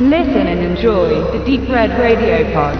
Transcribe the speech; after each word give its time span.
Listen 0.00 0.46
and 0.46 0.60
enjoy 0.60 1.08
the 1.32 1.44
Deep 1.44 1.68
Red 1.68 1.90
Radio 1.98 2.44
Pod. 2.54 2.78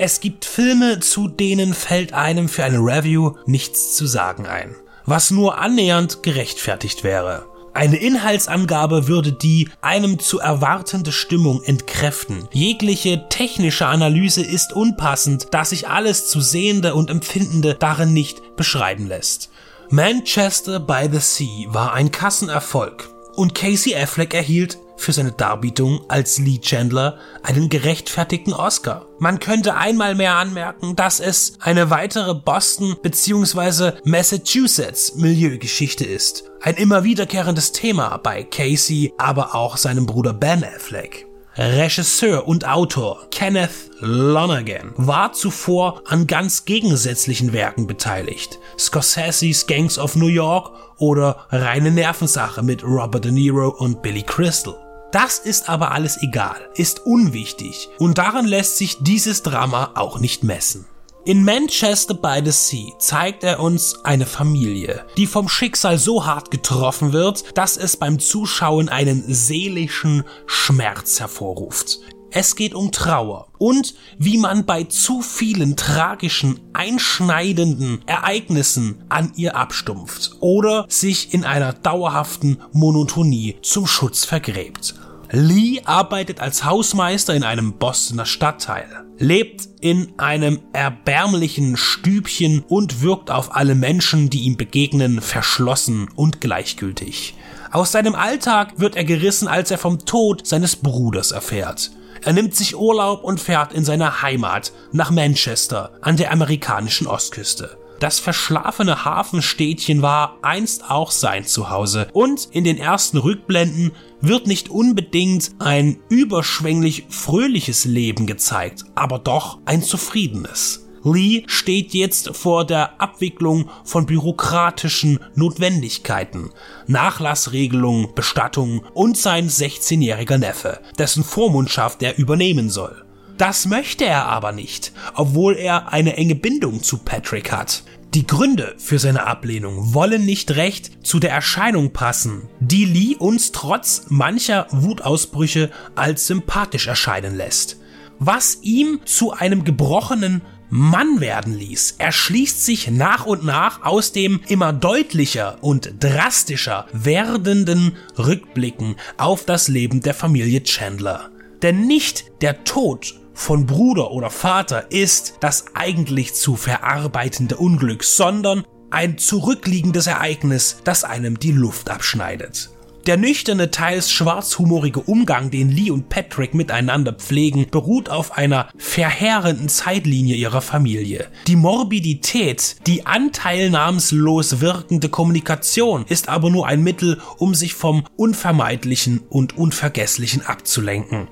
Es 0.00 0.20
gibt 0.20 0.46
Filme, 0.46 1.00
zu 1.00 1.28
denen 1.28 1.74
fällt 1.74 2.14
einem 2.14 2.48
für 2.48 2.64
eine 2.64 2.78
Review 2.78 3.34
nichts 3.44 3.94
zu 3.94 4.06
sagen 4.06 4.46
ein, 4.46 4.74
was 5.04 5.30
nur 5.30 5.58
annähernd 5.58 6.22
gerechtfertigt 6.22 7.04
wäre. 7.04 7.44
Eine 7.76 7.98
Inhaltsangabe 7.98 9.06
würde 9.06 9.34
die 9.34 9.68
einem 9.82 10.18
zu 10.18 10.38
erwartende 10.38 11.12
Stimmung 11.12 11.62
entkräften. 11.62 12.48
Jegliche 12.50 13.28
technische 13.28 13.86
Analyse 13.86 14.42
ist 14.42 14.72
unpassend, 14.72 15.48
da 15.50 15.62
sich 15.62 15.86
alles 15.86 16.26
zu 16.26 16.40
Sehende 16.40 16.94
und 16.94 17.10
Empfindende 17.10 17.76
darin 17.78 18.14
nicht 18.14 18.56
beschreiben 18.56 19.06
lässt. 19.06 19.50
Manchester 19.90 20.80
by 20.80 21.10
the 21.12 21.18
Sea 21.18 21.66
war 21.66 21.92
ein 21.92 22.10
Kassenerfolg 22.10 23.10
und 23.34 23.54
Casey 23.54 23.94
Affleck 23.94 24.32
erhielt 24.32 24.78
für 24.96 25.12
seine 25.12 25.32
Darbietung 25.32 26.00
als 26.08 26.38
Lee 26.38 26.58
Chandler 26.58 27.18
einen 27.42 27.68
gerechtfertigten 27.68 28.52
Oscar. 28.52 29.06
Man 29.18 29.38
könnte 29.38 29.74
einmal 29.74 30.14
mehr 30.14 30.36
anmerken, 30.36 30.96
dass 30.96 31.20
es 31.20 31.54
eine 31.60 31.90
weitere 31.90 32.34
Boston 32.34 32.96
bzw. 33.02 33.92
Massachusetts 34.04 35.14
Milieugeschichte 35.14 36.04
ist. 36.04 36.44
Ein 36.60 36.74
immer 36.74 37.04
wiederkehrendes 37.04 37.72
Thema 37.72 38.16
bei 38.18 38.42
Casey, 38.42 39.12
aber 39.18 39.54
auch 39.54 39.76
seinem 39.76 40.06
Bruder 40.06 40.32
Ben 40.32 40.64
Affleck. 40.64 41.26
Regisseur 41.58 42.46
und 42.46 42.68
Autor 42.68 43.28
Kenneth 43.30 43.90
Lonergan 44.00 44.92
war 44.96 45.32
zuvor 45.32 46.02
an 46.04 46.26
ganz 46.26 46.66
gegensätzlichen 46.66 47.54
Werken 47.54 47.86
beteiligt. 47.86 48.58
Scorsese's 48.78 49.66
Gangs 49.66 49.98
of 49.98 50.16
New 50.16 50.26
York 50.26 50.70
oder 50.98 51.46
Reine 51.50 51.90
Nervensache 51.90 52.62
mit 52.62 52.84
Robert 52.84 53.24
De 53.24 53.32
Niro 53.32 53.70
und 53.70 54.02
Billy 54.02 54.22
Crystal. 54.22 54.85
Das 55.12 55.38
ist 55.38 55.68
aber 55.68 55.92
alles 55.92 56.22
egal, 56.22 56.56
ist 56.74 57.06
unwichtig 57.06 57.88
und 57.98 58.18
daran 58.18 58.46
lässt 58.46 58.76
sich 58.76 58.98
dieses 59.00 59.42
Drama 59.42 59.92
auch 59.94 60.18
nicht 60.18 60.44
messen. 60.44 60.86
In 61.24 61.44
Manchester 61.44 62.14
by 62.14 62.40
the 62.44 62.52
Sea 62.52 62.92
zeigt 62.98 63.42
er 63.42 63.58
uns 63.58 64.04
eine 64.04 64.26
Familie, 64.26 65.04
die 65.16 65.26
vom 65.26 65.48
Schicksal 65.48 65.98
so 65.98 66.24
hart 66.24 66.52
getroffen 66.52 67.12
wird, 67.12 67.58
dass 67.58 67.76
es 67.76 67.96
beim 67.96 68.20
Zuschauen 68.20 68.88
einen 68.88 69.24
seelischen 69.26 70.22
Schmerz 70.46 71.18
hervorruft. 71.18 71.98
Es 72.38 72.54
geht 72.54 72.74
um 72.74 72.92
Trauer 72.92 73.48
und 73.56 73.94
wie 74.18 74.36
man 74.36 74.66
bei 74.66 74.84
zu 74.84 75.22
vielen 75.22 75.74
tragischen, 75.74 76.60
einschneidenden 76.74 78.06
Ereignissen 78.06 79.02
an 79.08 79.32
ihr 79.36 79.56
abstumpft 79.56 80.32
oder 80.40 80.84
sich 80.90 81.32
in 81.32 81.44
einer 81.44 81.72
dauerhaften 81.72 82.58
Monotonie 82.72 83.56
zum 83.62 83.86
Schutz 83.86 84.26
vergräbt. 84.26 84.96
Lee 85.30 85.80
arbeitet 85.86 86.40
als 86.40 86.62
Hausmeister 86.62 87.34
in 87.34 87.42
einem 87.42 87.78
Bostoner 87.78 88.26
Stadtteil, 88.26 89.06
lebt 89.16 89.66
in 89.80 90.12
einem 90.18 90.60
erbärmlichen 90.74 91.78
Stübchen 91.78 92.62
und 92.68 93.00
wirkt 93.00 93.30
auf 93.30 93.56
alle 93.56 93.74
Menschen, 93.74 94.28
die 94.28 94.40
ihm 94.40 94.58
begegnen, 94.58 95.22
verschlossen 95.22 96.10
und 96.14 96.42
gleichgültig. 96.42 97.32
Aus 97.70 97.92
seinem 97.92 98.14
Alltag 98.14 98.74
wird 98.76 98.96
er 98.96 99.04
gerissen, 99.04 99.48
als 99.48 99.70
er 99.70 99.78
vom 99.78 100.04
Tod 100.04 100.46
seines 100.46 100.76
Bruders 100.76 101.32
erfährt. 101.32 101.90
Er 102.22 102.32
nimmt 102.32 102.54
sich 102.54 102.76
Urlaub 102.76 103.24
und 103.24 103.40
fährt 103.40 103.72
in 103.72 103.84
seine 103.84 104.22
Heimat 104.22 104.72
nach 104.92 105.10
Manchester 105.10 105.92
an 106.00 106.16
der 106.16 106.32
amerikanischen 106.32 107.06
Ostküste. 107.06 107.76
Das 108.00 108.18
verschlafene 108.18 109.04
Hafenstädtchen 109.04 110.02
war 110.02 110.38
einst 110.42 110.90
auch 110.90 111.10
sein 111.10 111.46
Zuhause 111.46 112.08
und 112.12 112.48
in 112.50 112.64
den 112.64 112.76
ersten 112.76 113.16
Rückblenden 113.16 113.92
wird 114.20 114.46
nicht 114.46 114.68
unbedingt 114.68 115.52
ein 115.58 115.98
überschwänglich 116.10 117.06
fröhliches 117.08 117.86
Leben 117.86 118.26
gezeigt, 118.26 118.84
aber 118.94 119.18
doch 119.18 119.58
ein 119.64 119.82
zufriedenes. 119.82 120.85
Lee 121.14 121.44
steht 121.46 121.94
jetzt 121.94 122.36
vor 122.36 122.66
der 122.66 123.00
Abwicklung 123.00 123.70
von 123.84 124.06
bürokratischen 124.06 125.20
Notwendigkeiten, 125.36 126.50
Nachlassregelungen, 126.88 128.12
Bestattungen 128.14 128.80
und 128.92 129.16
sein 129.16 129.48
16-jähriger 129.48 130.38
Neffe, 130.38 130.80
dessen 130.98 131.22
Vormundschaft 131.22 132.02
er 132.02 132.18
übernehmen 132.18 132.70
soll. 132.70 133.04
Das 133.38 133.66
möchte 133.66 134.04
er 134.04 134.26
aber 134.26 134.50
nicht, 134.50 134.92
obwohl 135.14 135.56
er 135.56 135.92
eine 135.92 136.16
enge 136.16 136.34
Bindung 136.34 136.82
zu 136.82 136.98
Patrick 136.98 137.52
hat. 137.52 137.84
Die 138.14 138.26
Gründe 138.26 138.74
für 138.78 138.98
seine 138.98 139.26
Ablehnung 139.26 139.94
wollen 139.94 140.24
nicht 140.24 140.52
recht 140.52 141.06
zu 141.06 141.20
der 141.20 141.30
Erscheinung 141.30 141.92
passen, 141.92 142.48
die 142.60 142.84
Lee 142.84 143.14
uns 143.16 143.52
trotz 143.52 144.06
mancher 144.08 144.66
Wutausbrüche 144.70 145.70
als 145.94 146.26
sympathisch 146.26 146.86
erscheinen 146.86 147.36
lässt. 147.36 147.76
Was 148.18 148.58
ihm 148.62 149.00
zu 149.04 149.32
einem 149.32 149.64
gebrochenen 149.64 150.42
Mann 150.68 151.20
werden 151.20 151.54
ließ, 151.54 151.96
erschließt 151.98 152.64
sich 152.64 152.90
nach 152.90 153.26
und 153.26 153.44
nach 153.44 153.82
aus 153.84 154.12
dem 154.12 154.40
immer 154.48 154.72
deutlicher 154.72 155.58
und 155.60 155.94
drastischer 156.00 156.86
werdenden 156.92 157.96
Rückblicken 158.18 158.96
auf 159.16 159.44
das 159.44 159.68
Leben 159.68 160.00
der 160.00 160.14
Familie 160.14 160.62
Chandler. 160.62 161.30
Denn 161.62 161.86
nicht 161.86 162.24
der 162.42 162.64
Tod 162.64 163.14
von 163.32 163.66
Bruder 163.66 164.10
oder 164.10 164.30
Vater 164.30 164.90
ist 164.90 165.36
das 165.40 165.66
eigentlich 165.74 166.34
zu 166.34 166.56
verarbeitende 166.56 167.56
Unglück, 167.56 168.02
sondern 168.02 168.64
ein 168.90 169.18
zurückliegendes 169.18 170.06
Ereignis, 170.06 170.78
das 170.84 171.04
einem 171.04 171.38
die 171.38 171.52
Luft 171.52 171.90
abschneidet. 171.90 172.70
Der 173.06 173.16
nüchterne, 173.16 173.70
teils 173.70 174.10
schwarzhumorige 174.10 174.98
Umgang, 174.98 175.52
den 175.52 175.70
Lee 175.70 175.92
und 175.92 176.08
Patrick 176.08 176.54
miteinander 176.54 177.12
pflegen, 177.12 177.68
beruht 177.70 178.08
auf 178.08 178.36
einer 178.36 178.68
verheerenden 178.76 179.68
Zeitlinie 179.68 180.34
ihrer 180.34 180.60
Familie. 180.60 181.28
Die 181.46 181.54
Morbidität, 181.54 182.78
die 182.88 183.06
anteilnahmslos 183.06 184.60
wirkende 184.60 185.08
Kommunikation 185.08 186.04
ist 186.08 186.28
aber 186.28 186.50
nur 186.50 186.66
ein 186.66 186.82
Mittel, 186.82 187.20
um 187.38 187.54
sich 187.54 187.74
vom 187.74 188.02
Unvermeidlichen 188.16 189.20
und 189.28 189.56
Unvergesslichen 189.56 190.44
abzulenken. 190.44 191.28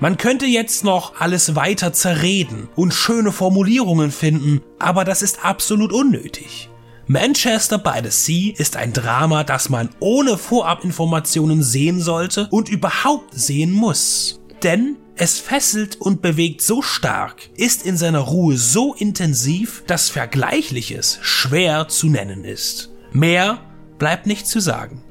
Man 0.00 0.18
könnte 0.18 0.44
jetzt 0.44 0.84
noch 0.84 1.18
alles 1.20 1.56
weiter 1.56 1.94
zerreden 1.94 2.68
und 2.76 2.92
schöne 2.92 3.32
Formulierungen 3.32 4.10
finden, 4.10 4.60
aber 4.78 5.04
das 5.06 5.22
ist 5.22 5.42
absolut 5.42 5.90
unnötig. 5.90 6.68
Manchester 7.10 7.78
by 7.78 8.00
the 8.04 8.10
Sea 8.10 8.52
ist 8.58 8.76
ein 8.76 8.92
Drama, 8.92 9.42
das 9.42 9.70
man 9.70 9.88
ohne 9.98 10.36
Vorabinformationen 10.36 11.62
sehen 11.62 12.00
sollte 12.00 12.48
und 12.50 12.68
überhaupt 12.68 13.32
sehen 13.32 13.72
muss. 13.72 14.42
Denn 14.62 14.98
es 15.16 15.38
fesselt 15.38 15.98
und 15.98 16.20
bewegt 16.20 16.60
so 16.60 16.82
stark, 16.82 17.48
ist 17.56 17.86
in 17.86 17.96
seiner 17.96 18.18
Ruhe 18.18 18.58
so 18.58 18.92
intensiv, 18.92 19.84
dass 19.86 20.10
Vergleichliches 20.10 21.18
schwer 21.22 21.88
zu 21.88 22.08
nennen 22.08 22.44
ist. 22.44 22.90
Mehr 23.10 23.58
bleibt 23.96 24.26
nicht 24.26 24.46
zu 24.46 24.60
sagen. 24.60 25.02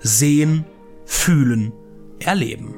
Sehen, 0.00 0.66
fühlen, 1.06 1.72
erleben. 2.18 2.74